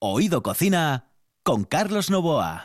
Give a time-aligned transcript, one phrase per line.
[0.00, 1.10] Oído Cocina
[1.42, 2.62] con Carlos Novoa.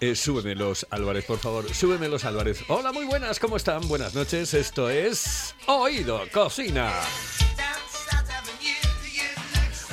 [0.00, 1.74] Eh, súbemelos, Álvarez, por favor.
[1.74, 2.62] Súbemelos, Álvarez.
[2.68, 3.88] Hola, muy buenas, ¿cómo están?
[3.88, 4.54] Buenas noches.
[4.54, 6.92] Esto es Oído Cocina.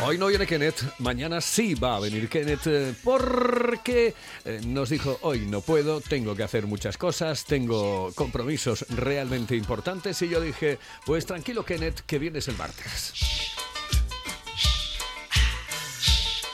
[0.03, 4.13] Hoy no viene Kenneth, mañana sí va a venir Kenneth eh, porque
[4.43, 10.21] eh, nos dijo hoy no puedo, tengo que hacer muchas cosas, tengo compromisos realmente importantes
[10.21, 13.13] y yo dije pues tranquilo Kenneth que vienes el martes.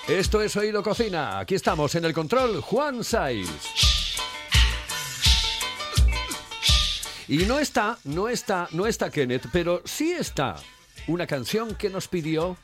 [0.08, 3.50] Esto es Oído Cocina, aquí estamos en el control Juan Saiz.
[7.28, 10.58] Y no está, no está, no está Kenneth, pero sí está
[11.08, 12.58] una canción que nos pidió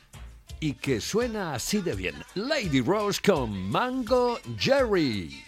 [0.60, 2.14] y que suena así de bien.
[2.34, 5.47] Lady Rose con Mango Jerry.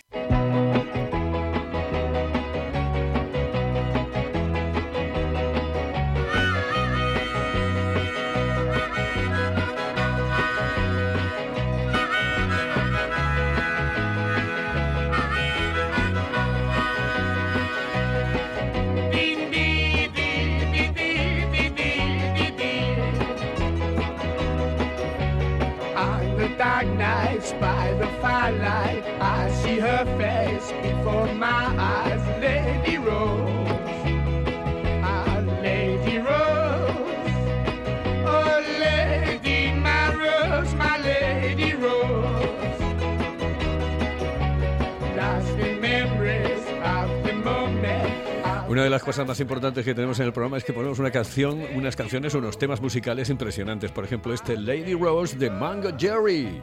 [49.10, 52.32] Cosas más importantes que tenemos en el programa es que ponemos una canción, unas canciones,
[52.34, 53.90] unos temas musicales impresionantes.
[53.90, 56.62] Por ejemplo, este Lady Rose de Mango Jerry.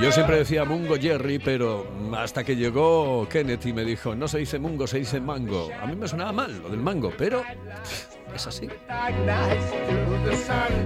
[0.00, 4.38] Yo siempre decía Mungo Jerry, pero hasta que llegó Kenneth y me dijo, no se
[4.38, 5.68] dice Mungo, se dice Mango.
[5.80, 7.42] A mí me sonaba mal lo del mango, pero
[8.34, 8.66] es así.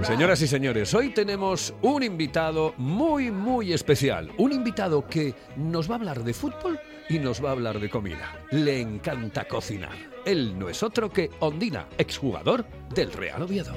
[0.01, 4.31] Señoras y señores, hoy tenemos un invitado muy, muy especial.
[4.37, 6.77] Un invitado que nos va a hablar de fútbol
[7.07, 8.37] y nos va a hablar de comida.
[8.51, 9.95] Le encanta cocinar.
[10.25, 13.73] Él no es otro que Ondina, exjugador del Real Oviedo.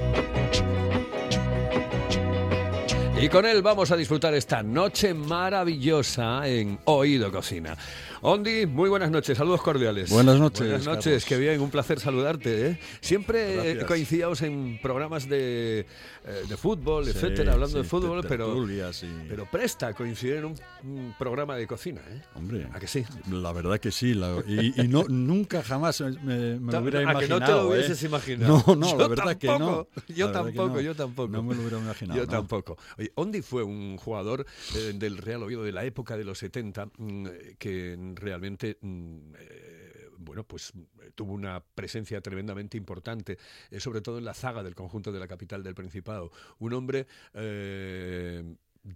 [3.20, 7.76] Y con él vamos a disfrutar esta noche maravillosa en Oído Cocina.
[8.20, 10.10] Ondi, muy buenas noches, saludos cordiales.
[10.10, 11.24] Buenas noches, Buenas noches, Carlos.
[11.24, 12.66] qué bien, un placer saludarte.
[12.70, 12.80] ¿eh?
[13.00, 13.84] Siempre Gracias.
[13.84, 15.86] coincidíamos en programas de,
[16.26, 18.80] eh, de fútbol, Sí, etcétera, hablando sí, de fútbol, pero, y-
[19.28, 22.00] pero presta coincidir en un, un programa de cocina.
[22.10, 22.20] ¿eh?
[22.34, 23.04] Hombre, ¿A que sí?
[23.30, 24.14] La verdad que sí.
[24.14, 27.40] la- y y no, nunca jamás me, me lo hubiera ¿A que imaginado.
[27.40, 27.76] no te lo ¿eh?
[27.78, 28.64] hubieses imaginado?
[28.66, 29.58] No, no, Yo la verdad que no.
[29.58, 30.80] tampoco, Yo tampoco, no.
[30.80, 31.28] yo tampoco.
[31.32, 32.18] No me lo hubiera imaginado.
[32.18, 32.30] Yo ¿no?
[32.32, 32.76] tampoco.
[32.98, 36.86] Oye, Ondi fue un jugador eh, del Real Oviedo de la época de los 70
[36.98, 43.38] mm, eh, que realmente, mm, eh, bueno, pues eh, tuvo una presencia tremendamente importante,
[43.70, 46.32] eh, sobre todo en la zaga del conjunto de la capital del Principado.
[46.58, 47.06] Un hombre...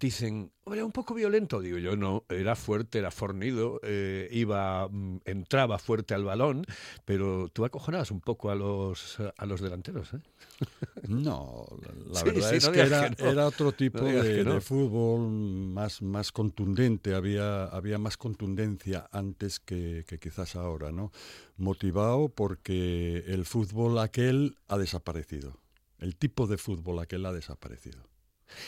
[0.01, 5.19] Dicen, hombre, un poco violento, digo yo, no, era fuerte, era fornido, eh, iba, mm,
[5.27, 6.65] entraba fuerte al balón,
[7.05, 10.21] pero tú acojonabas un poco a los, a los delanteros, ¿eh?
[11.09, 13.31] No, la, la Sí, verdad sí, es no que era, que no.
[13.31, 20.05] era otro tipo No de fútbol más, más contundente, había, había más contundencia antes que,
[20.09, 21.13] que quizás ahora, ¿no?
[21.59, 25.59] Motivado porque el fútbol aquel ha desaparecido.
[25.99, 28.12] El tipo de fútbol aquel ha desaparecido.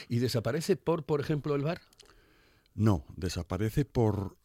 [0.09, 1.81] Y desaparece por, por ejemplo, el bar.
[2.75, 4.37] No, desaparece por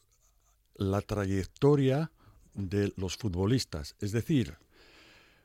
[0.76, 2.12] la trayectoria
[2.54, 3.96] de los futbolistas.
[4.00, 4.58] Es decir,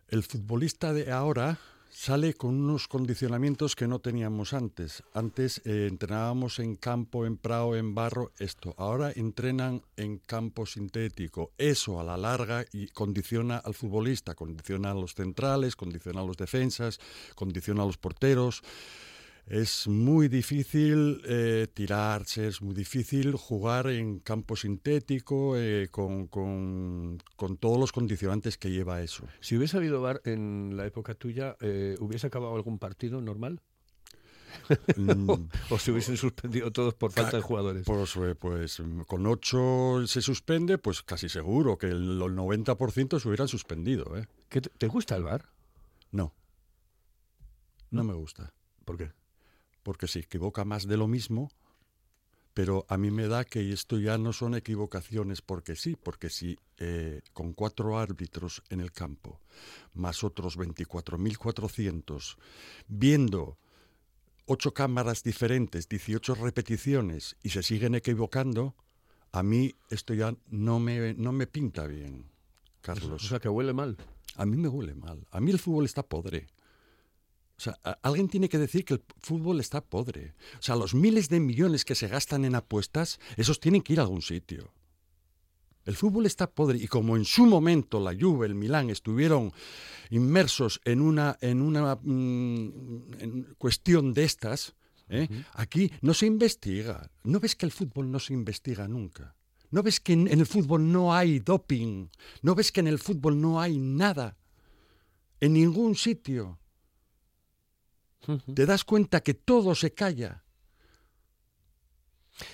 [0.09, 1.59] el futbolista de ahora
[1.95, 5.05] sale con unos condicionamientos que no teníamos antes.
[5.13, 8.75] Antes eh, entrenábamos en campo, en prado, en barro, esto.
[8.77, 11.53] Ahora entrenan en campo sintético.
[11.57, 16.37] Eso a la larga y condiciona al futbolista, condiciona a los centrales, condiciona a los
[16.37, 16.99] defensas,
[17.37, 18.63] condiciona a los porteros.
[19.47, 27.19] Es muy difícil eh, tirarse, es muy difícil jugar en campo sintético eh, con, con-
[27.37, 29.27] con todos los condicionantes que lleva eso.
[29.41, 33.61] Si hubiese habido bar en la época tuya, eh, ¿hubiese acabado algún partido normal?
[34.97, 35.29] Mm,
[35.71, 37.85] ¿O se hubiesen suspendido todos por falta de jugadores?
[37.85, 43.49] Pues, pues con ocho se suspende, pues casi seguro que el, el 90% se hubieran
[43.49, 44.17] suspendido.
[44.17, 44.27] ¿eh?
[44.49, 45.51] ¿Qué te, te gusta el bar?
[46.13, 46.33] No,
[47.91, 48.55] no me gusta.
[48.87, 49.13] ¿Por qué?
[49.85, 51.53] Porque se equivoca más de lo mismo,
[52.55, 56.59] pero a mí me da que esto ya no son equivocaciones porque sí, porque si
[56.79, 59.41] eh, con cuatro árbitros en el campo,
[59.93, 62.37] más otros 24.400,
[62.89, 63.59] viendo
[64.47, 68.75] ocho cámaras diferentes, 18 repeticiones y se siguen equivocando,
[69.33, 72.31] a mí esto ya no me, no me pinta bien,
[72.81, 73.25] Carlos.
[73.25, 73.97] O sea, que huele mal.
[74.37, 75.27] A mí me huele mal.
[75.31, 76.47] A mí el fútbol está podre.
[77.57, 80.35] O sea, alguien tiene que decir que el fútbol está podre.
[80.59, 84.01] O sea, los miles de millones que se gastan en apuestas, esos tienen que ir
[84.01, 84.73] a algún sitio.
[85.85, 89.53] El fútbol está podre y como en su momento la Juve, el Milán estuvieron
[90.11, 94.75] inmersos en una, en una mm, en cuestión de estas,
[95.09, 95.29] ¿eh?
[95.53, 97.11] aquí no se investiga.
[97.23, 99.37] ¿No ves que el fútbol no se investiga nunca?
[99.71, 102.09] ¿No ves que en, en el fútbol no hay doping?
[102.43, 104.39] ¿No ves que en el fútbol no hay nada?
[105.41, 106.59] En ningún sitio.
[108.55, 110.43] Te das cuenta que todo se calla.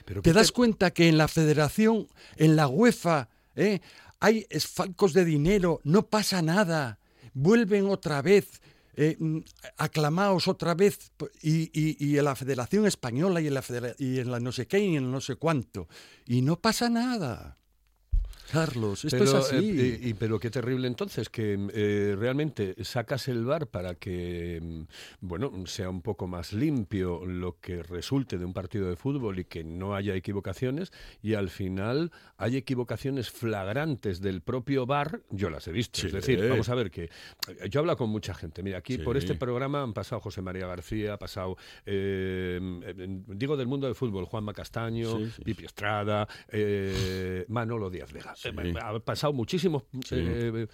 [0.04, 3.80] Pero Te ¿qué das cuenta que en la federación, en la UEFA, ¿eh?
[4.20, 6.98] hay esfalcos de dinero, no pasa nada.
[7.32, 8.60] Vuelven otra vez,
[8.94, 9.38] eh, mm,
[9.78, 14.18] aclamaos otra vez, y, y- y en la Federación Española y en la, federa- y
[14.18, 15.88] en la no sé qué y en la no sé cuánto.
[16.26, 17.56] Y no pasa nada.
[18.52, 19.56] Carlos, esto pero, es así.
[19.56, 24.58] eh, y, y- pero qué terrible entonces que eh, realmente sacas el bar para que
[24.62, 24.82] mm,
[25.26, 29.44] bueno sea un poco más limpio lo que resulte de un partido de fútbol y
[29.44, 30.92] que no haya equivocaciones
[31.22, 36.00] y al final hay equivocaciones flagrantes del propio bar yo las he visto.
[36.00, 36.06] Sí.
[36.08, 38.62] es decir vamos a ver que eh, yo hablo con mucha gente.
[38.62, 41.56] Mira aquí por este programa han pasado José María García ha pasado
[41.86, 42.58] eh,
[43.28, 48.48] digo del mundo del fútbol Juanma Castaño Sí, Pipi Estrada eh, Manolo Díaz Vega Sí.
[48.62, 50.16] eh, ha pasado muchísimos Sí.
[50.18, 50.66] eh,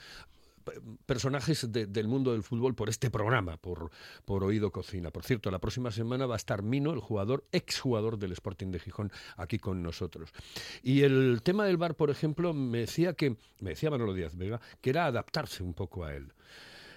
[1.07, 3.91] personajes de- del mundo del fútbol por este programa, por,
[4.25, 5.11] por Oído Cocina.
[5.13, 8.81] Por cierto, la próxima semana va a estar Mino, el jugador, exjugador del Sporting de
[8.81, 10.33] Gijón, aquí con nosotros.
[10.83, 14.61] Y el tema del bar, por ejemplo, me decía que, me decía Manolo Díaz Vega,
[14.81, 16.33] que era adaptarse un poco a él.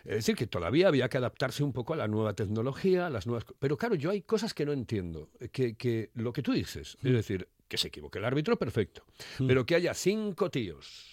[0.06, 3.28] Es decir, que todavía había que adaptarse un poco a la nueva tecnología, a las
[3.28, 3.46] nuevas...
[3.60, 5.30] Pero claro, yo hay cosas que no entiendo.
[5.51, 9.06] Que, que lo que tú dices, es decir, que se equivoque el árbitro, perfecto.
[9.38, 11.06] Pero que haya cinco tíos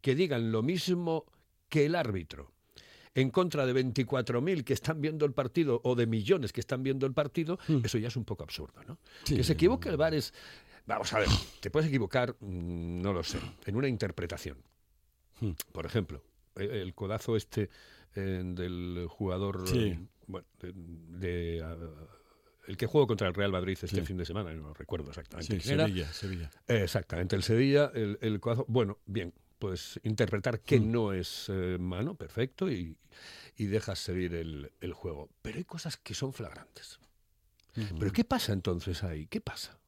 [0.00, 1.26] que digan lo mismo
[1.68, 2.52] que el árbitro
[3.14, 7.06] en contra de 24.000 que están viendo el partido o de millones que están viendo
[7.06, 8.98] el partido, eso ya es un poco absurdo, ¿no?
[9.24, 9.36] Sí.
[9.36, 10.34] Que se equivoque el VAR es...
[10.84, 11.28] Vamos a ver,
[11.60, 14.58] te puedes equivocar, mm, no lo sé, en una interpretación.
[15.72, 16.22] Por ejemplo,
[16.54, 17.70] el, el codazo este
[18.16, 19.68] eh, del jugador...
[19.68, 19.78] Sí.
[19.88, 20.72] eh, bueno, de...
[20.74, 21.76] de, ah,
[22.66, 24.00] el que jugó contra el Real Madrid este Sí.
[24.04, 25.86] fin de semana, no recuerdo exactamente Sí, quién era.
[25.86, 26.50] Sevilla, Sevilla.
[26.66, 28.40] Exactamente, el Sevilla, el, el.
[28.66, 30.90] Bueno, bien, pues interpretar que Mm.
[30.90, 32.96] no es eh, mano, perfecto, y,
[33.56, 35.30] y dejas seguir el, el juego.
[35.42, 36.98] Pero hay cosas que son flagrantes.
[38.00, 39.26] ¿Pero qué pasa entonces ahí?
[39.28, 39.78] ¿Qué pasa?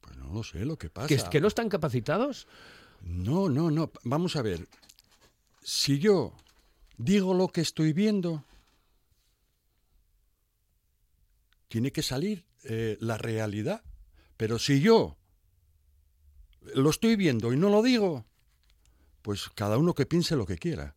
[0.00, 1.08] Pues no lo sé lo que pasa.
[1.08, 2.46] ¿Que, que no están capacitados?
[3.02, 3.90] No, no, no.
[4.04, 4.68] Vamos a ver.
[5.62, 6.32] Si yo
[7.00, 8.44] digo lo que estoy viendo,
[11.68, 13.82] tiene que salir eh, la realidad.
[14.36, 15.16] Pero si yo
[16.74, 18.26] lo estoy viendo y no lo digo,
[19.22, 20.94] pues cada uno que piense lo que quiera.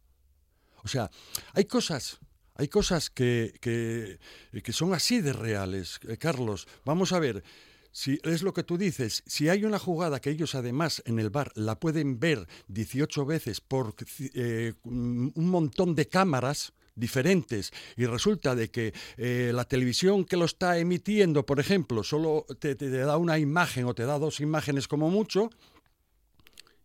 [0.84, 1.10] O sea,
[1.54, 2.20] hay cosas,
[2.56, 6.68] hay cosas que, que, son así de reales, eh, Carlos.
[6.84, 7.44] Vamos a ver,
[7.94, 11.30] si es lo que tú dices, si hay una jugada que ellos además en el
[11.30, 13.95] bar la pueden ver 18 veces por
[14.34, 20.45] eh, un montón de cámaras diferentes y resulta de que eh, la televisión que lo
[20.45, 25.10] está emitiendo, por ejemplo, solo te, da una imagen o te da dos imágenes como
[25.10, 25.50] mucho,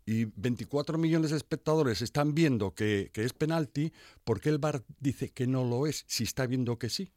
[0.06, 3.92] y 24 millones de espectadores están viendo que, es penalti,
[4.24, 7.12] ¿por qué el VAR dice que no lo es si está viendo que sí?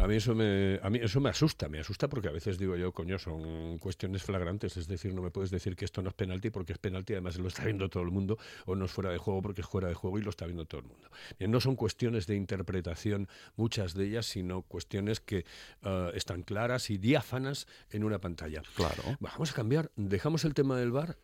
[0.00, 2.74] A mí eso me, a mí eso me asusta, me asusta porque a veces digo
[2.74, 6.14] yo, coño, son cuestiones flagrantes, es decir, no me puedes decir que esto no es
[6.14, 9.10] penalti porque es penalti, además lo está viendo todo el mundo, o no es fuera
[9.10, 11.10] de juego porque es fuera de juego y lo está viendo todo el mundo.
[11.38, 15.44] Bien, no son cuestiones de interpretación, muchas de ellas, sino cuestiones que
[15.82, 18.62] eh, están claras y diáfanas en una pantalla.
[18.76, 19.02] Claro.
[19.20, 21.18] Vamos a cambiar, dejamos el tema del bar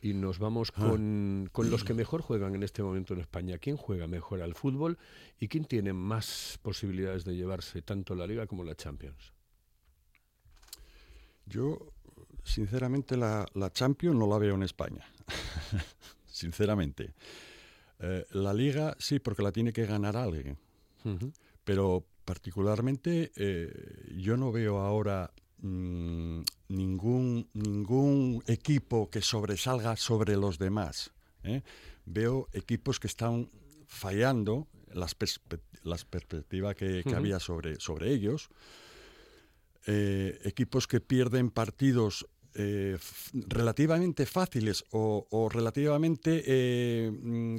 [0.00, 3.58] y nos vamos con, con los que mejor juegan en este momento en España.
[3.58, 4.96] ¿Quién juega mejor al fútbol
[5.40, 9.32] y quién tiene más posibilidades de llevarse tanto la Liga como la Champions?
[11.46, 11.92] Yo,
[12.44, 15.04] sinceramente, la, la Champions no la veo en España.
[16.26, 17.14] sinceramente.
[18.00, 20.58] Eh, la Liga sí, porque la tiene que ganar alguien.
[21.64, 30.58] Pero particularmente eh, yo no veo ahora mm, ningún, ningún equipo que sobresalga sobre los
[30.58, 31.12] demás.
[31.44, 31.62] ¿eh?
[32.04, 33.48] Veo equipos que están
[33.86, 38.48] fallando las, perspe- las perspectivas que, había sobre, sobre ellos.
[39.86, 42.98] Eh, equipos que pierden partidos eh,
[43.32, 47.58] relativamente fáciles o, o relativamente eh, mm,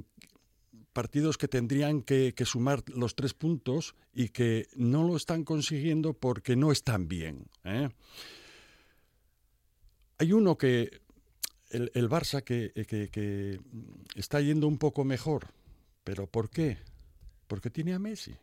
[0.91, 6.13] partidos que tendrían que, que sumar los tres puntos y que no lo están consiguiendo
[6.13, 7.45] porque no están bien.
[10.17, 10.99] Hay uno que,
[11.69, 13.59] el, el Barça, que, que- que
[14.15, 15.47] está yendo un poco mejor.
[16.03, 16.77] ¿Pero por qué?
[17.47, 18.35] Porque tiene a Messi.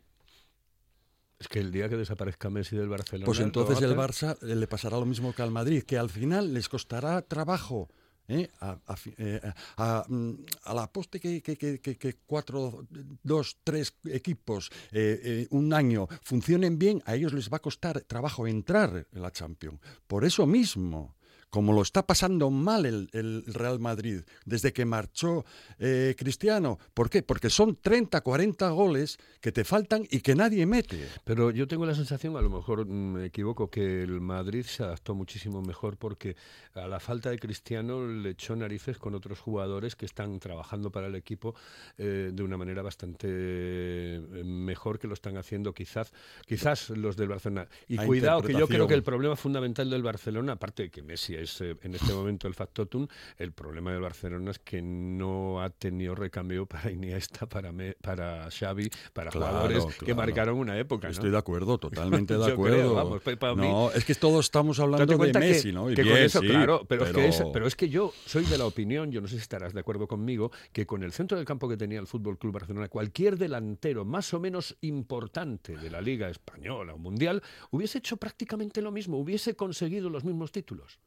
[1.38, 3.26] Es que el día que desaparezca Messi del Barcelona.
[3.26, 3.94] Pues entonces el.
[3.96, 7.88] Barça eh, le pasará lo mismo que al Madrid, que al final les costará trabajo.
[8.28, 8.48] ¿eh?
[8.60, 9.40] A, a eh,
[9.76, 10.32] a- mm,
[10.64, 12.86] a la poste que, que- que- que- que cuatro,
[13.22, 18.00] dos, tres equipos eh, eh, un año funcionen bien, a ellos les va a costar
[18.02, 19.78] trabajo entrar en la Champions.
[20.06, 21.13] Por eso mismo,
[21.54, 25.44] como lo está pasando mal el, el Real Madrid desde que marchó
[25.78, 26.80] eh, Cristiano.
[26.94, 27.22] ¿Por qué?
[27.22, 31.08] Porque son 30, 40 goles que te faltan y que nadie mete.
[31.22, 35.14] Pero yo tengo la sensación, a lo mejor me equivoco, que el Madrid se adaptó
[35.14, 36.34] muchísimo mejor porque
[36.74, 41.06] a la falta de Cristiano le echó narices con otros jugadores que están trabajando para
[41.06, 41.54] el equipo
[41.98, 46.12] eh, de una manera bastante eh, mejor que lo están haciendo quizás
[46.48, 47.68] quizás los del Barcelona.
[47.86, 51.43] Y cuidado, que yo creo que el problema fundamental del Barcelona, aparte de que Messi
[51.44, 53.06] es en este momento el factotum,
[53.38, 58.50] el problema del Barcelona es que no ha tenido recambio para Iniesta, para, Me- para
[58.50, 61.06] Xavi, para Claro, jugadores que marcaron una época.
[61.08, 61.12] ¿no?
[61.12, 62.76] Estoy de acuerdo, totalmente de acuerdo.
[62.76, 63.22] creo, vamos,
[63.56, 65.90] mí- no, es que todos estamos hablando de Messi, que, ¿no?
[65.90, 68.44] Y que con eso, sí, claro, pero, Es que es, pero es que yo soy
[68.44, 71.36] de la opinión, yo no sé si estarás de acuerdo conmigo, que con el centro
[71.36, 75.90] del campo que tenía el Fútbol Club Barcelona, cualquier delantero más o menos importante de
[75.90, 80.98] la Liga Española o Mundial hubiese hecho prácticamente lo mismo, hubiese conseguido los mismos títulos.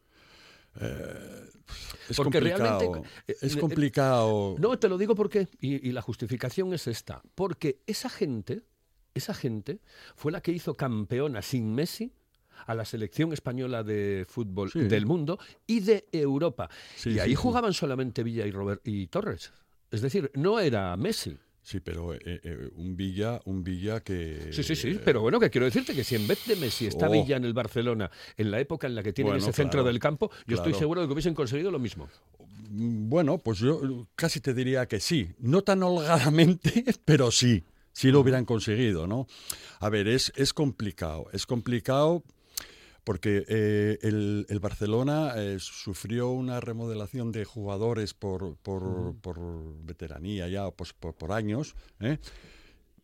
[2.09, 2.79] Es porque complicado.
[2.79, 4.55] realmente, eh, es eh, complicado.
[4.59, 8.61] No, te lo digo porque, y, y la justificación es esta, porque esa gente,
[9.13, 9.79] esa gente
[10.15, 12.11] fue la que hizo campeona sin Messi
[12.65, 14.79] a la selección española de fútbol Sí.
[14.79, 16.69] del mundo y de Europa.
[16.95, 17.35] Sí, y ahí sí.
[17.35, 19.51] jugaban solamente Villa y, Robert, y Torres.
[19.91, 21.37] Es decir, no era Messi.
[21.67, 24.51] Sí, pero eh, eh, un Villa, un Villa que.
[24.53, 24.97] Sí, sí, sí.
[25.03, 27.11] Pero bueno, que quiero decirte que si en vez de Messi está Oh.
[27.11, 29.87] Villa en el Barcelona, en la época en la que tienen Bueno, ese centro claro,
[29.89, 32.07] del campo, yo estoy seguro de que hubiesen conseguido lo mismo.
[32.69, 33.81] Mm, Bueno, pues yo
[34.15, 35.27] casi te diría que sí.
[35.39, 37.65] No tan holgadamente, pero sí.
[37.91, 39.27] Sí lo hubieran conseguido, ¿no?
[39.81, 41.25] A ver, es, es complicado.
[41.33, 42.23] Es complicado
[43.07, 49.39] porque eh, el, el Barcelona eh, sufrió una remodelación de jugadores por, por, por
[49.85, 52.17] veteranía ya, pues por, por años, ¿eh?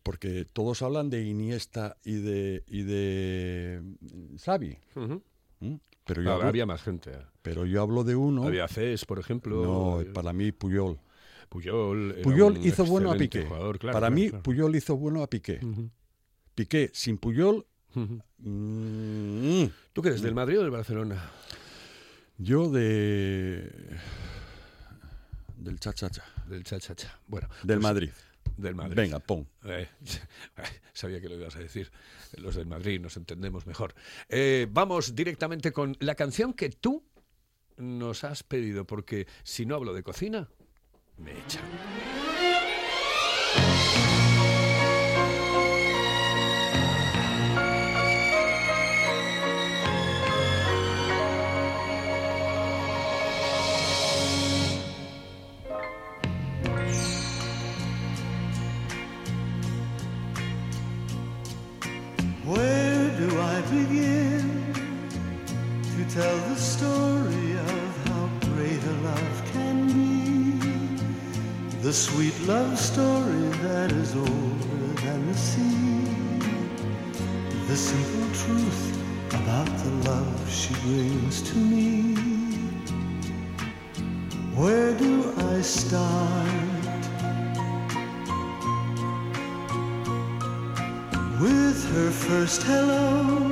[0.02, 4.76] porque todos hablan de Iniesta y de, y de mm, Xavi.
[6.04, 7.12] Pero, yo Ah, hablo, Había más gente.
[7.40, 8.44] pero yo hablo de uno.
[8.44, 9.62] Había Cés, por ejemplo.
[9.64, 10.98] no, para mí Puyol.
[11.48, 12.16] Puyol.
[12.22, 13.46] Puyol hizo bueno a Piqué.
[13.46, 14.42] jugador, claro, Para claro, mí, claro.
[14.42, 15.60] Puyol hizo bueno a Piqué.
[16.54, 17.64] Piqué sin Puyol.
[17.94, 21.30] Mm, ¿Tú qué eres, del Madrid o del Barcelona?
[22.38, 23.70] yo de.
[25.56, 26.24] Del cha-cha-cha.
[26.46, 27.18] Del cha-cha-cha.
[27.26, 28.10] Bueno, Del pues, Madrid.
[28.56, 28.96] Del Madrid.
[28.96, 29.48] Venga, pon.
[29.64, 29.88] Eh,
[30.92, 31.90] sabía que lo ibas a decir.
[32.36, 33.94] Los del Madrid nos entendemos mejor.
[34.28, 37.04] Eh, vamos directamente con la canción que tú
[37.76, 40.48] nos has pedido, porque si no hablo de cocina,
[41.16, 42.23] me echan.
[92.28, 93.50] First hello,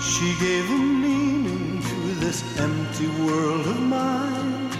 [0.00, 4.70] she gave a meaning to this empty world of mine.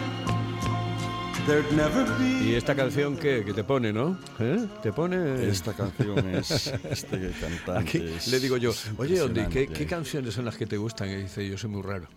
[1.47, 2.04] There'd never
[2.42, 4.18] Y esta canción que, que te pone, ¿no?
[4.40, 4.66] ¿Eh?
[4.83, 5.47] Te pone...
[5.49, 6.66] Esta canción es.
[6.90, 7.73] Este cantante.
[7.78, 9.73] Aquí es- le digo yo, oye, Ondi, ¿qué, impresionante".
[9.78, 11.09] qué canciones son las que te gustan?
[11.09, 12.09] Y dice, yo soy muy raro.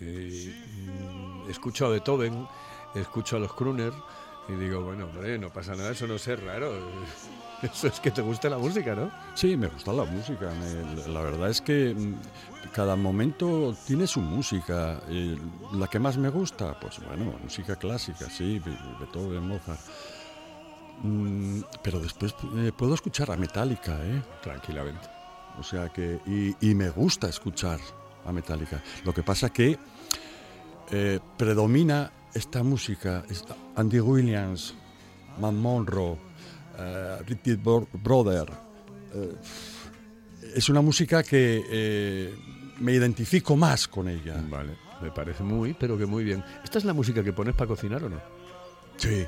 [0.00, 0.04] Y,
[1.46, 2.44] mm, escucho a Beethoven,
[2.96, 3.92] escucho a los Kruner
[4.48, 6.72] y digo, bueno, hombre, no pasa nada, eso no es ser raro.
[7.72, 9.10] Eso es que te gusta la música, ¿no?
[9.34, 10.50] Sí, me gusta la música.
[11.08, 12.14] la verdad es que mm,
[12.72, 15.00] cada momento tiene su música.
[15.08, 15.38] Eh,
[15.74, 19.80] la que más me gusta, pues bueno, música clásica, sí, Be- Beethoven, Mozart.
[21.02, 24.22] Mm, pero después eh, puedo escuchar a Metallica, ¿eh?
[24.42, 25.08] Tranquilamente.
[25.58, 26.20] O sea que.
[26.60, 27.78] Y, me gusta escuchar
[28.24, 28.82] a Metallica.
[29.04, 29.78] Lo que pasa que
[30.90, 33.22] eh, predomina esta música.
[33.76, 34.74] Andy Williams.
[35.40, 36.18] Man Monroe,
[37.62, 38.48] Bro- Brother.
[39.14, 39.34] eh,
[40.54, 42.34] es una música que eh,
[42.80, 44.42] me identifico más con ella.
[44.48, 46.42] Vale, me parece muy, pero que muy bien.
[46.64, 48.20] ¿Esta es la música que pones para cocinar o no?
[48.96, 49.24] Sí,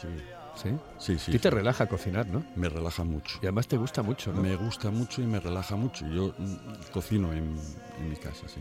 [0.00, 0.08] sí,
[0.56, 0.70] Sí.
[0.98, 1.32] sí, A sí.
[1.32, 2.42] ti te relaja cocinar, ¿no?
[2.56, 3.38] Me relaja mucho.
[3.42, 4.40] Y además te gusta mucho, ¿no?
[4.40, 6.06] Me gusta mucho y me relaja mucho.
[6.08, 7.58] Yo mm, cocino en,
[7.98, 8.60] en mi casa, sí.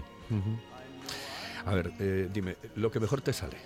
[1.66, 3.58] A ver, eh, dime, lo que mejor te sale.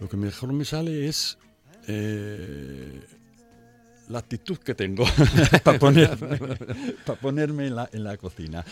[0.00, 1.38] Lo que mejor me sale es
[1.88, 3.00] eh,
[4.08, 5.04] la actitud que tengo
[5.64, 6.38] para ponerme,
[7.06, 8.64] pa ponerme en, la, en la cocina.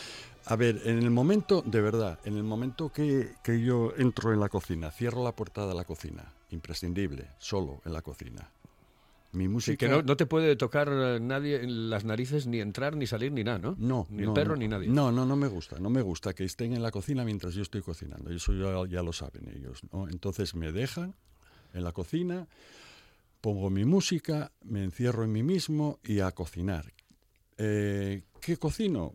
[0.46, 4.40] A ver, en el momento, de verdad, en el momento que, que yo entro en
[4.40, 8.50] la cocina, cierro la puerta de la cocina, imprescindible, solo en la cocina.
[9.32, 9.78] Mi música...
[9.78, 13.32] que no, no te puede tocar eh, nadie en las narices, ni entrar, ni salir,
[13.32, 13.74] ni nada, ¿no?
[13.78, 14.58] No, Ni el no, perro, no.
[14.58, 14.88] ni nadie.
[14.88, 15.78] No, no, no me gusta.
[15.78, 18.30] No me gusta que estén en la cocina mientras yo estoy cocinando.
[18.30, 19.80] Eso ya, ya lo saben ellos.
[19.90, 20.06] ¿no?
[20.08, 21.14] Entonces me dejan
[21.72, 22.46] en la cocina,
[23.42, 26.92] pongo mi música, me encierro en mí mismo y a cocinar.
[27.58, 29.14] Eh, ¿Qué cocino?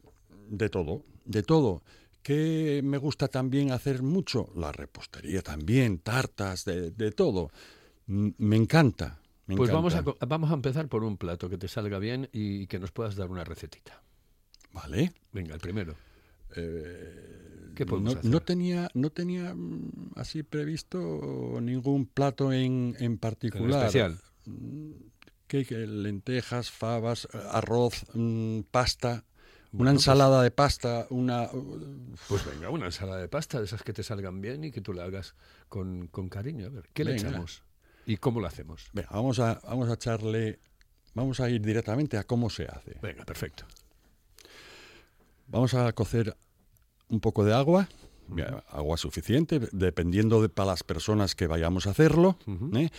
[0.49, 1.81] De todo, de todo.
[2.21, 4.49] ¿Qué me gusta también hacer mucho?
[4.55, 7.49] La repostería también, tartas, de, de todo.
[8.07, 9.19] M- Me encanta.
[9.47, 12.67] me Pues vamos a, vamos a empezar por un plato que te salga bien y
[12.67, 14.03] que nos puedas dar una recetita.
[14.73, 15.13] Vale.
[15.31, 15.95] Venga, el primero.
[16.57, 18.31] Eh, ¿Qué podemos no, hacer?
[18.31, 23.79] no tenía, no tenía mm, así previsto ningún plato en, en particular.
[23.85, 24.19] especial.
[25.47, 25.85] ¿Qué, qué?
[25.87, 29.23] lentejas, fabas, eh, arroz, mm, pasta,
[29.71, 31.49] Bueno, una pues- ensalada de pasta, una...
[32.27, 34.91] Pues venga, una ensalada de pasta, de esas que te salgan bien y que tú
[34.93, 35.35] la hagas
[35.69, 36.65] con, con cariño.
[36.65, 37.63] A ver, ¿qué le echamos?
[38.05, 38.89] ¿Y cómo lo hacemos?
[38.93, 40.59] Venga, vamos a, vamos a echarle...
[41.13, 42.97] Vamos a ir directamente a cómo se hace.
[43.01, 43.65] Venga, perfecto.
[45.47, 46.35] Vamos a cocer
[47.09, 47.87] un poco de agua,
[48.69, 52.37] agua suficiente, dependiendo de para las personas que vayamos a hacerlo.
[52.75, 52.89] ¿eh?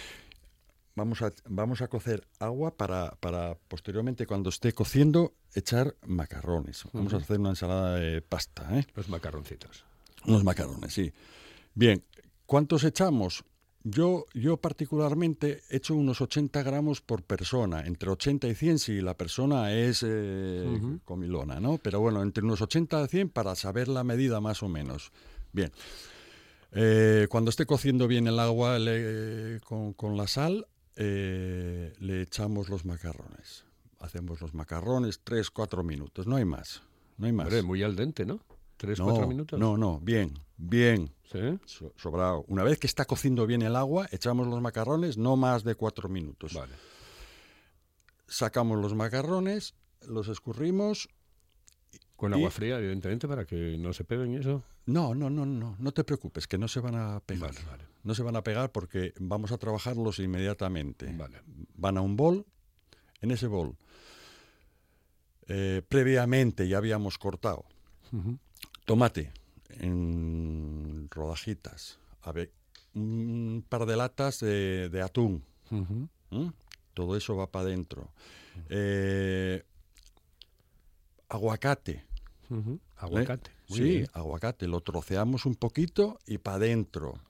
[0.95, 6.85] Vamos a, vamos a cocer agua para, para posteriormente, cuando esté cociendo, echar macarrones.
[6.93, 8.87] Vamos a hacer una ensalada de pasta, ¿eh?
[8.95, 9.85] Los macarroncitos.
[10.27, 11.13] unos macarrones, sí.
[11.75, 12.03] Bien,
[12.47, 13.45] ¿cuántos echamos?
[13.91, 19.15] Yo, yo particularmente echo unos 80 gramos por persona, entre 80 y 100 si la
[19.17, 21.01] persona es eh, Ujú.
[21.05, 21.79] comilona, ¿no?
[21.79, 25.11] Pero bueno, entre unos 80 y 100 para saber la medida más o menos.
[25.53, 25.73] Bien.
[26.73, 32.69] Eh, cuando esté cociendo bien el agua le- con, con la sal, eh, le echamos
[32.69, 33.65] los macarrones.
[34.01, 36.83] Hacemos los macarrones 3, 4 minutos, no hay más.
[37.17, 37.47] No hay más.
[37.47, 38.41] Hombre, muy al dente, ¿no?
[38.77, 39.59] ¿Tres, no, cuatro minutos?
[39.59, 41.15] No, no, bien, bien.
[41.33, 41.59] ¿Sí?
[41.67, 42.45] So- sobrado.
[42.49, 46.09] Una vez que está cociendo bien el agua, echamos los macarrones, no más de cuatro
[46.11, 46.53] minutos.
[46.55, 46.75] Vale.
[48.27, 49.75] Sacamos los macarrones,
[50.07, 51.09] los escurrimos.
[52.17, 54.65] Con Y- agua fría, evidentemente, para que no se peguen eso.
[54.87, 57.53] No, no, no, no, no te preocupes, que no se van a pegar.
[57.55, 57.85] Vale, vale.
[58.03, 61.13] No se van a pegar porque vamos a trabajarlos inmediatamente.
[61.17, 61.43] Vale.
[61.75, 62.47] Van a un bol.
[63.21, 63.77] En ese bol,
[65.49, 67.65] eh, previamente ya habíamos cortado
[68.85, 69.33] tomate
[69.71, 71.99] en rodajitas.
[72.23, 72.53] A ver,
[72.95, 75.45] un par de latas de, de atún.
[75.71, 76.49] ¿Mm?
[76.95, 78.11] Todo eso va para adentro.
[78.69, 79.63] Eh,
[81.29, 82.05] aguacate.
[82.51, 82.79] ¿eh?
[82.97, 83.51] Aguacate.
[83.69, 84.09] Sí, bien.
[84.13, 84.67] aguacate.
[84.67, 87.21] Lo troceamos un poquito y para adentro.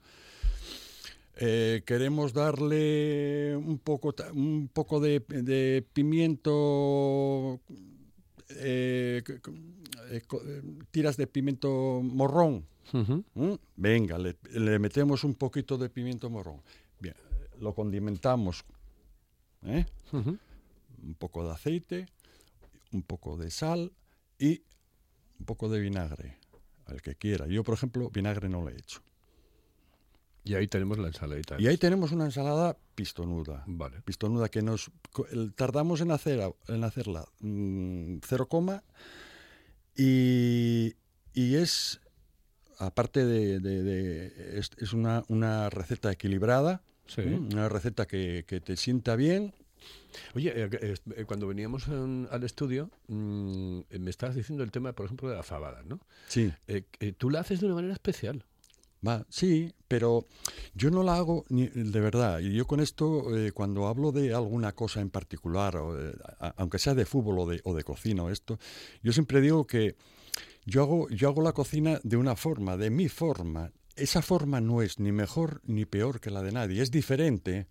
[1.41, 7.61] Eh, queremos darle un poco, un poco de, de pimiento,
[8.51, 9.41] eh, eh,
[10.11, 12.67] eh, tiras de pimiento morrón.
[12.93, 13.55] ¿Mm?
[13.77, 16.63] Venga, le, le metemos un poquito de pimiento morrón.
[17.01, 17.15] Bien,
[17.61, 18.65] lo condimentamos.
[19.65, 19.85] ¿eh?
[20.13, 22.07] Un poco de aceite,
[22.93, 23.93] un poco de sal
[24.39, 24.63] y
[25.39, 26.39] un poco de vinagre,
[26.87, 27.47] al que quiera.
[27.47, 29.01] Yo, por ejemplo, vinagre no le echo.
[30.49, 31.57] Y ahí tenemos la ensaladita.
[31.61, 33.65] Y ahí tenemos una ensalada pistonuda.
[33.67, 34.01] Vale.
[34.03, 34.91] Pistonuda que nos
[35.57, 38.83] tardamos en, hacer, en hacerla mm, cero coma
[39.97, 40.95] y,
[41.35, 42.01] y es,
[42.79, 47.23] aparte de, de- de- es, es una, una receta equilibrada, Sí.
[47.23, 49.55] una receta que, que te sienta bien.
[50.35, 54.93] Oye, eh, eh, cuando veníamos en- al estudio, mm, eh, me estabas diciendo el tema,
[54.93, 56.01] por ejemplo, de la fabada, ¿no?
[56.29, 56.53] Sí.
[56.67, 56.85] Eh,
[57.17, 58.45] tú la haces de una manera especial.
[59.07, 60.27] Va, sí, pero
[60.75, 62.41] yo no la hago ni, de verdad.
[62.41, 65.79] Y yo con esto, eh, cuando hablo de alguna cosa en particular,
[66.57, 68.59] aunque sea de fútbol o de, o de cocina o esto,
[69.03, 69.97] yo siempre digo que
[70.67, 73.73] yo hago, yo hago la cocina de una forma, de mi forma.
[73.95, 77.69] Esa forma no es ni mejor ni peor que la de nadie, es diferente.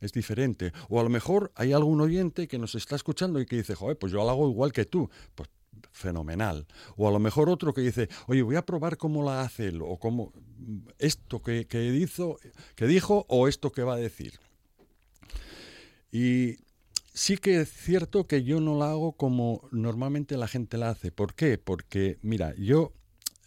[0.00, 0.72] Es diferente.
[0.88, 3.98] O a lo mejor hay algún oyente que nos está escuchando y que dice, joder,
[3.98, 5.10] pues yo la hago igual que tú.
[5.34, 5.50] Pues
[5.92, 6.66] fenomenal.
[6.96, 9.80] O a lo mejor otro que dice, oye, voy a probar cómo la hace él,
[9.82, 10.32] o cómo
[10.98, 12.38] esto que, que hizo,
[12.74, 14.40] que dijo, o esto que va a decir.
[16.12, 16.56] Y
[17.12, 21.12] sí que es cierto que yo no la hago como normalmente la gente la hace.
[21.12, 21.58] ¿Por qué?
[21.58, 22.92] Porque, mira, yo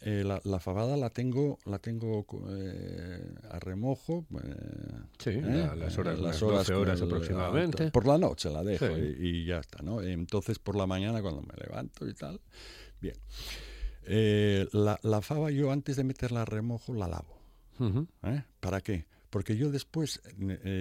[0.06, 4.26] eh, la, la fabada la tengo, la tengo eh, a remojo.
[4.42, 4.54] eh,
[5.18, 5.70] Sí, ¿eh?
[5.76, 7.90] las horas, las 12 con horas el- aproximadamente.
[7.90, 8.92] Por la noche la dejo Sí.
[9.18, 10.02] y, y ya está, ¿no?
[10.02, 12.40] Entonces por la mañana cuando me levanto y tal,
[13.00, 13.16] bien.
[14.72, 17.38] La, la fava yo antes de meterla a remojo la lavo.
[18.60, 19.06] ¿Para qué?
[19.30, 20.20] Porque yo después,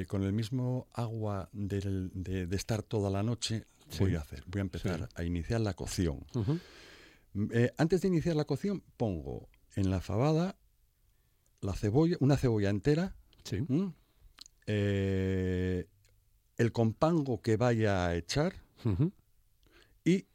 [0.07, 3.99] con el mismo agua del- de, de estar toda la noche, Sí.
[3.99, 5.05] voy a hacer, voy a empezar Sí.
[5.15, 6.25] a iniciar la cocción.
[6.33, 6.51] Mm,
[7.51, 10.55] eh, antes de iniciar la cocción, pongo en la fabada
[11.63, 13.15] la cebolla, una cebolla entera.
[14.67, 15.87] Eh,
[16.57, 18.53] el compango que vaya a echar
[20.05, 20.25] y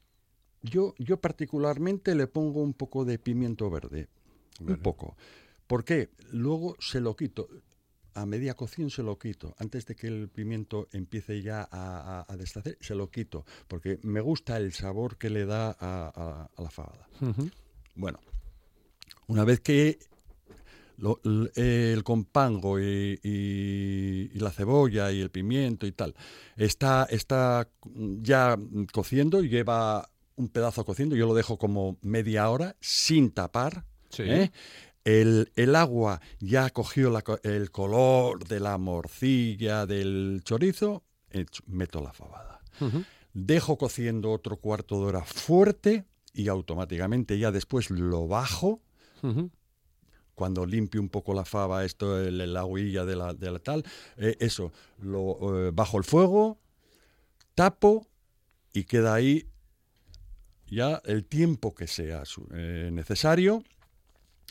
[0.62, 4.08] yo, yo particularmente le pongo un poco de pimiento verde,
[4.60, 5.16] un poco.
[5.66, 6.10] ¿Por qué?
[6.32, 7.48] Luego se lo quito.
[8.20, 9.54] A media cocción se lo quito.
[9.58, 13.44] Antes de que el pimiento empiece ya a, a- a deshacer, se lo quito.
[13.68, 17.06] Porque me gusta el sabor que le da a, la fabada.
[17.94, 18.18] Bueno,
[19.28, 19.98] una vez que
[20.98, 21.20] lo-
[21.54, 26.14] el compango y, y- y la cebolla y el pimiento y tal
[26.56, 27.68] está, está
[28.20, 28.58] ya
[28.92, 33.84] cociendo, lleva un pedazo cociendo, yo lo dejo como media hora sin tapar.
[34.10, 34.22] Sí.
[34.22, 34.50] ¿eh?
[35.04, 42.02] El, el agua ya cogió la el color de la morcilla, del chorizo, hecho, meto
[42.02, 42.60] la fabada.
[43.32, 48.80] Dejo cociendo otro cuarto de hora fuerte y automáticamente ya después lo bajo.
[50.34, 53.84] Cuando limpio un poco la fava, esto, el, el agüilla de la, de la tal,
[54.16, 56.60] eh, eso, lo eh, bajo el fuego,
[57.56, 58.06] tapo
[58.72, 59.48] y queda ahí
[60.68, 63.64] ya el tiempo que sea eh, necesario,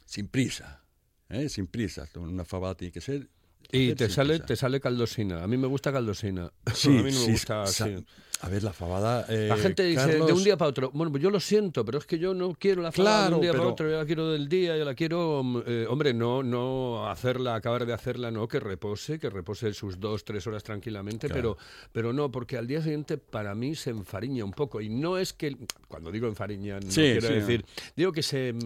[0.07, 0.83] sin prisa,
[1.29, 1.49] ¿eh?
[1.49, 2.07] sin prisa.
[2.15, 3.29] Una fabada tiene que ser.
[3.71, 4.45] Y te sale, prisa.
[4.45, 5.43] te sale caldosina.
[5.43, 6.51] A mí me gusta caldosina.
[6.73, 8.03] Sí, a mí no me sí, gusta así.
[8.41, 9.26] A ver, la fabada.
[9.30, 10.91] eh, La gente dice de un día para otro.
[10.93, 13.41] Bueno, pues yo lo siento, pero es que yo no quiero la fabada de un
[13.41, 13.89] día para otro.
[13.89, 15.41] Yo la quiero del día, yo la quiero.
[15.43, 20.00] mm, eh, hombre, no, no hacerla, acabar de hacerla, no, que repose, que repose sus
[20.00, 21.58] dos, tres horas tranquilamente, Claro.
[21.58, 21.58] pero,
[21.91, 24.82] pero no, porque al día siguiente para mí se enfariña un poco.
[24.82, 25.58] Y no es que.
[25.88, 27.34] Cuando digo enfariña, no Sí, quiero sí.
[27.34, 27.65] decir.
[27.95, 28.58] Digo que se mm,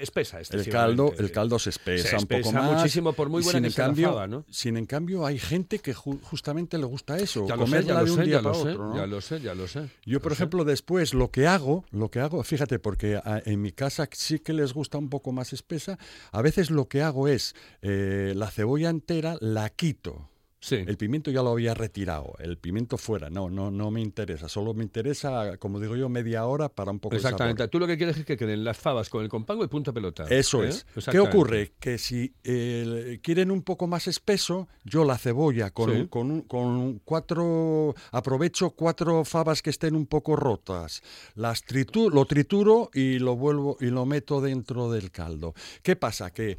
[0.00, 0.70] espesa El excesivamente.
[0.70, 2.72] caldo, el caldo se espesa, Se un poco más.
[2.76, 4.44] muchísimo, por muy buena sin que sea la cambio, fava, ¿no?
[4.50, 8.10] Sin en cambio, hay gente que ju- justamente le gusta eso, Ya comerla ya de
[8.10, 8.88] un sé, día para sé, otro.
[8.88, 9.01] ¿no?
[9.02, 9.88] Ya lo sé, ya lo sé.
[10.06, 10.36] Yo, por sé.
[10.36, 14.38] ejemplo, después lo que hago, lo que hago, fíjate, porque a- en mi casa sí
[14.38, 15.98] que les gusta un poco más espesa,
[16.32, 20.28] a veces lo que hago es eh, la cebolla entera la quito.
[20.64, 20.76] Sí.
[20.76, 24.74] El pimiento ya lo había retirado, el pimiento fuera, no, no, no me interesa, solo
[24.74, 27.32] me interesa, como digo yo, media hora para un poco de sabor.
[27.34, 27.66] Exactamente.
[27.66, 30.24] Tú lo que quieres es que queden las fabas con el compango y punto pelota.
[30.30, 30.68] Eso ¿eh?
[30.68, 30.86] es.
[31.10, 31.72] ¿Qué ocurre?
[31.80, 35.96] Que si eh, quieren un poco más espeso, yo la cebolla con, Sí.
[36.02, 41.02] un- con, un- con cuatro, aprovecho cuatro fabas que estén un poco rotas,
[41.34, 45.54] las tritu- lo trituro y lo vuelvo y lo meto dentro del caldo.
[45.82, 46.30] ¿Qué pasa?
[46.32, 46.56] Que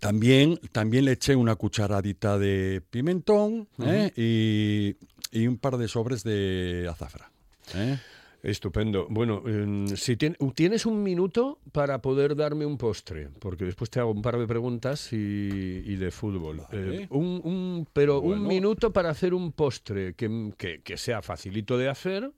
[0.00, 4.10] también, también le eché una cucharadita de pimentón ¿eh?
[4.16, 4.96] y,
[5.38, 7.28] y un par de sobres de azafrán.
[7.74, 7.98] ¿eh?
[8.40, 9.08] Estupendo.
[9.10, 13.98] Bueno, em, si tien- tienes un minuto para poder darme un postre, porque después te
[13.98, 16.58] hago un par de preguntas y, y de fútbol.
[16.70, 17.02] Vale.
[17.02, 21.76] Eh, un, un- pero un minuto para hacer un postre que, que- que sea facilito
[21.76, 22.30] de hacer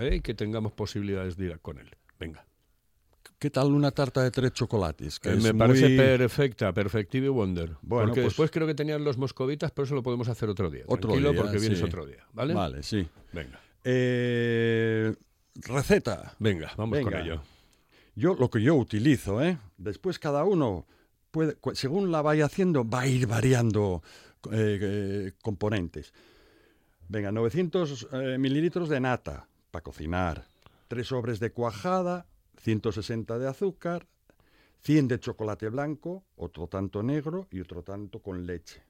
[0.00, 0.16] ¿eh?
[0.16, 1.90] y que tengamos posibilidades de ir con él.
[2.20, 2.46] Venga.
[3.38, 5.20] ¿Qué tal una tarta de tres chocolates?
[5.20, 7.76] Que Eh, me parece muy- perfecta, perfective wonder.
[7.82, 10.70] Bueno, porque pues- después creo que tenían los moscovitas, pero eso lo podemos hacer otro
[10.70, 10.84] día.
[10.86, 11.84] Otro Tranquilo, día, porque vienes sí.
[11.84, 12.24] otro día.
[12.32, 12.54] ¿Vale?
[12.54, 13.06] Vale, sí.
[13.32, 13.60] Venga.
[13.84, 15.14] Eh,
[15.56, 16.34] receta.
[16.38, 17.20] Venga, vamos con Venga.
[17.24, 17.42] ello.
[18.16, 19.58] Yo lo que yo utilizo, ¿eh?
[19.76, 20.86] Después cada uno
[21.30, 24.02] puede, según la vaya haciendo, va a ir variando
[24.52, 26.12] eh, componentes.
[27.08, 30.46] Venga, 900 eh, mililitros de nata para cocinar,
[30.88, 32.26] tres sobres de cuajada,
[32.64, 34.06] 160 de azúcar,
[34.82, 38.82] 100 de chocolate blanco, otro tanto negro y otro tanto con leche.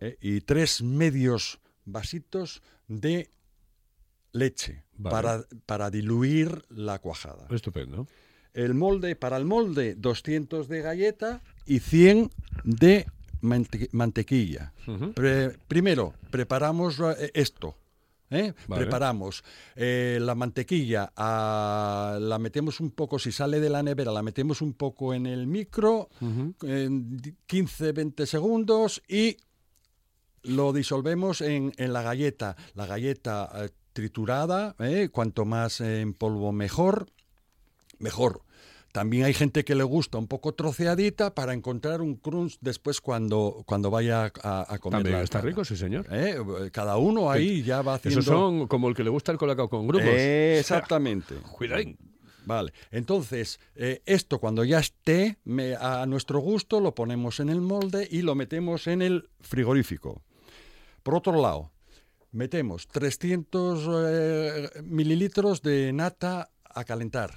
[0.00, 0.16] ¿Eh?
[0.20, 3.30] Y tres medios vasitos de
[4.32, 5.12] leche Vale.
[5.14, 7.46] para, para diluir la cuajada.
[7.50, 8.06] Estupendo.
[8.52, 12.30] El molde, para el molde, 200 de galleta y 100
[12.64, 13.06] de
[13.42, 14.72] mante- mantequilla.
[15.14, 17.76] Pre- primero, preparamos eh, esto.
[18.30, 18.52] ¿Eh?
[18.66, 18.82] Vale.
[18.82, 24.22] Preparamos eh, la mantequilla, ah, la metemos un poco, si sale de la nevera, la
[24.22, 26.54] metemos un poco en el micro, Ujú.
[26.62, 29.36] en 15-20 segundos y
[30.42, 32.56] lo disolvemos en, en la galleta.
[32.74, 34.76] La galleta eh, triturada,
[35.10, 37.08] cuanto más en polvo mejor,
[37.98, 38.42] mejor.
[38.96, 43.62] También hay gente que le gusta un poco troceadita para encontrar un crunch después cuando,
[43.66, 45.02] cuando vaya a, a comer.
[45.02, 46.06] También está rico, sí, señor.
[46.10, 46.38] ¿Eh?
[46.72, 48.20] Cada uno ahí ya va haciendo...
[48.20, 50.08] Esos son como el que le gusta el colacao con grupos.
[50.08, 51.34] Eh, exactamente.
[51.58, 51.98] Cuidadín.
[52.46, 57.60] Vale, entonces eh, esto cuando ya esté me- a nuestro gusto lo ponemos en el
[57.60, 60.22] molde y lo metemos en el frigorífico.
[61.02, 61.70] Por otro lado,
[62.32, 67.34] metemos 300 eh, mililitros de nata a calentar.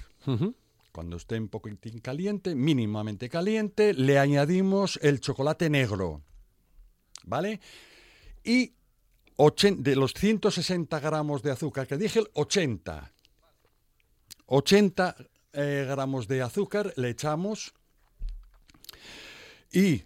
[0.92, 6.22] Cuando esté un poquitín caliente, mínimamente caliente, le añadimos el chocolate negro.
[7.24, 7.60] ¿Vale?
[8.42, 8.74] Y
[9.78, 13.12] de los 160 gramos de azúcar que dije, 80.
[14.46, 15.16] 80
[15.52, 17.72] eh, gramos de azúcar le echamos
[19.72, 20.02] y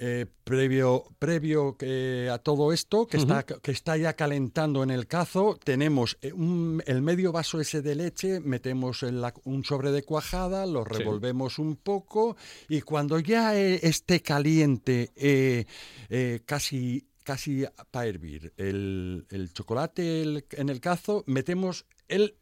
[0.00, 5.06] eh, previo, previo que a todo esto, que, está, que está ya calentando en el
[5.06, 9.90] cazo, tenemos eh, un- el medio vaso ese de leche, metemos en la- un sobre
[9.90, 10.90] de cuajada, lo Sí.
[10.98, 12.36] revolvemos un poco
[12.68, 15.64] y cuando ya eh, esté caliente, eh,
[16.08, 22.36] eh, casi, casi para hervir, el, el chocolate el- en el cazo, metemos el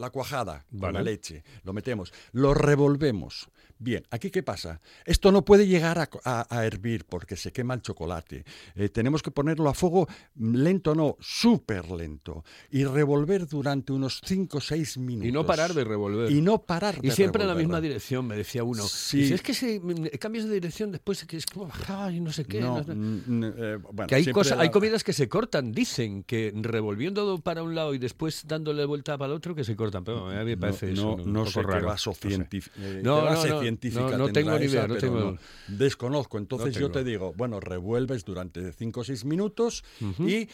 [0.00, 0.94] la cuajada con Vale.
[0.98, 3.48] la leche, lo metemos, lo revolvemos.
[3.82, 4.78] Bien, aquí qué pasa?
[5.06, 8.44] Esto no puede llegar a, a- a hervir porque se quema el chocolate.
[8.74, 10.06] Eh, tenemos que ponerlo a fuego
[10.38, 12.44] lento, no, súper lento.
[12.70, 15.28] Y revolver durante unos 5 o 6 minutos.
[15.28, 16.30] Y no parar de revolver.
[16.30, 18.82] Y no parar Y de siempre en la misma dirección, me decía uno.
[18.86, 19.20] Sí.
[19.22, 19.80] Dice, es que si
[20.18, 22.60] cambias de dirección después que es como bajar y no sé qué.
[22.60, 22.94] No, no sé".
[22.94, 27.38] mm, mm, eh, bueno, Que hay, cosas, hay comidas que se cortan, dicen que revolviendo
[27.38, 30.38] para un lado y después dándole vuelta para el otro que se cortan, pero a
[30.40, 31.80] mí me parece no, eso no, un no poco sé raro.
[31.80, 32.28] qué vaso No sé.
[32.28, 32.76] científico.
[32.78, 32.86] No,
[33.22, 33.62] no, no,
[34.08, 35.36] no, no tengo ni idea, no tengo-
[35.68, 36.38] Desconozco.
[36.38, 39.84] Entonces yo te digo, bueno, revuelves durante 5 o 6 minutos
[40.18, 40.48] y.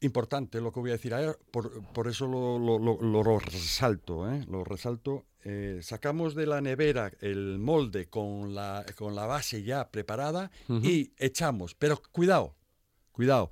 [0.00, 4.30] Importante lo que voy a decir ahora, por, por eso lo, lo- lo- lo resalto,
[4.32, 4.44] ¿eh?
[4.48, 5.24] lo resalto.
[5.42, 11.10] eh, sacamos de la nevera el molde con la, con la base ya preparada y
[11.16, 12.54] echamos, pero cuidado,
[13.10, 13.50] cuidado,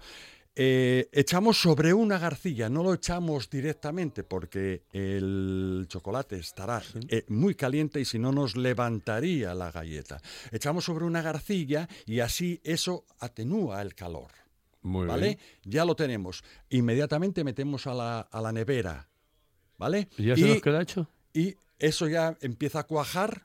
[0.56, 7.54] eh, echamos sobre una garcilla, no lo echamos directamente porque el chocolate estará eh, muy
[7.54, 10.20] caliente y si no nos levantaría la galleta.
[10.50, 14.30] Echamos sobre una garcilla y así eso atenúa el calor.
[14.82, 15.26] Muy ¿Vale?
[15.26, 15.38] bien.
[15.64, 16.42] Ya lo tenemos.
[16.70, 19.08] Inmediatamente metemos a la, a la nevera.
[19.78, 20.08] ¿Vale?
[20.16, 21.06] ¿Y ya se nos queda hecho?
[21.36, 23.42] y eso ya empieza a cuajar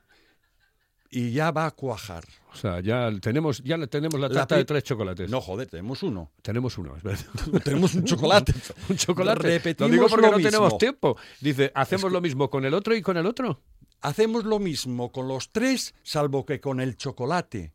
[1.10, 2.24] y ya va a cuajar.
[2.52, 5.30] O sea, ya tenemos, ya tenemos la tarta de tres chocolates.
[5.30, 6.30] No, joder, tenemos uno.
[6.42, 7.24] Tenemos uno, es verdad.
[7.64, 8.52] tenemos un chocolate.
[8.88, 9.42] un chocolate.
[9.42, 10.78] Repetimos lo digo porque lo no tenemos mismo.
[10.78, 11.16] tiempo.
[11.40, 13.60] Dice, hacemos lo mismo con el otro y con el otro.
[14.00, 17.72] Hacemos lo mismo con los tres, salvo que con el chocolate.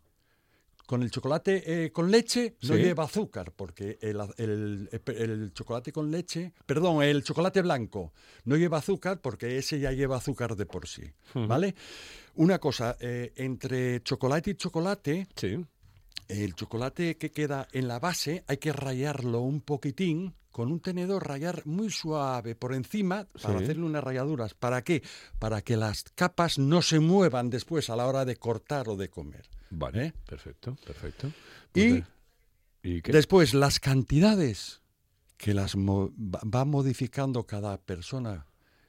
[0.88, 2.82] Con el chocolate eh, con leche no Sí.
[2.82, 8.13] lleva azúcar, porque el, el- el chocolate con leche, perdón, el chocolate blanco
[8.45, 11.04] no lleva azúcar porque ese ya lleva azúcar de por sí.
[11.36, 11.76] ¿Vale?
[12.36, 15.58] Una cosa, eh, entre chocolate y chocolate, Sí.
[16.30, 21.28] el chocolate que queda en la base hay que rayarlo un poquitín con un tenedor,
[21.28, 23.63] rayar muy suave por encima para Sí.
[23.65, 24.56] hacerle unas rayaduras.
[24.56, 25.04] ¿Para qué?
[25.38, 29.08] Para que las capas no se muevan después a la hora de cortar o de
[29.08, 29.46] comer.
[29.70, 30.06] Vale.
[30.08, 30.13] ¿Eh?
[30.28, 31.28] Perfecto, perfecto.
[31.76, 32.04] Y Pues,
[32.82, 33.12] ¿Y qué?
[33.12, 34.82] después las cantidades
[35.38, 38.48] que las mo- va modificando cada persona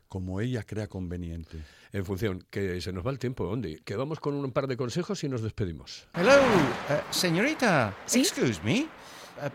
[0.08, 1.62] como ella crea conveniente.
[1.92, 3.80] En función, que se nos va el tiempo, Ondi.
[3.84, 6.08] Que vamos con un par de consejos y nos despedimos.
[6.14, 7.94] Hello, eh, señorita.
[8.06, 8.20] ¿Sí?
[8.20, 8.78] Excuse me.
[8.78, 8.88] Eh,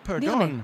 [0.06, 0.63] perdón.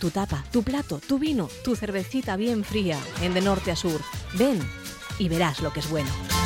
[0.00, 4.00] Tu tapa, tu plato, tu vino, tu cervecita bien fría, en de norte a sur.
[4.34, 4.60] Ven
[5.18, 6.37] y verás lo que es bueno.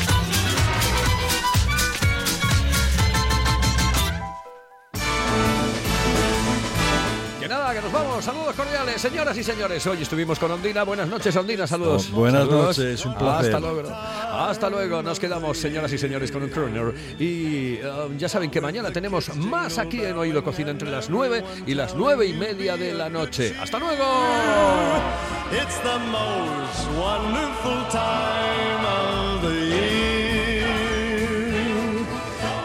[8.22, 9.85] Saludos cordiales, señoras y señores.
[9.85, 10.85] Hoy estuvimos con Ondina.
[10.85, 11.66] Buenas noches, Ondina.
[11.66, 12.08] Saludos.
[12.12, 12.78] Oh, buenas Saludos.
[12.78, 13.52] noches, un placer.
[13.52, 13.88] Hasta luego.
[13.92, 15.02] Hasta luego.
[15.02, 16.94] Nos quedamos, señoras y señores, con un crooner.
[17.18, 17.82] Y eh,
[18.16, 21.96] ya saben que mañana tenemos más aquí en Oído Cocina entre las 9 y las
[21.96, 23.56] 9 y media de la noche.
[23.61, 24.04] ¡Hasta luego!
[25.50, 30.02] It's the most wonderful time of the year.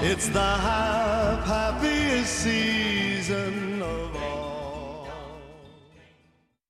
[0.03, 0.29] It's